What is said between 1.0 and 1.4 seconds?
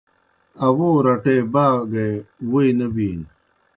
رٹے